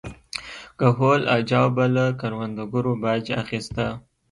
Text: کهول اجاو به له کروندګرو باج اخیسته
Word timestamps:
کهول 0.79 1.21
اجاو 1.37 1.67
به 1.75 1.85
له 1.95 2.05
کروندګرو 2.21 2.93
باج 3.03 3.25
اخیسته 3.43 3.87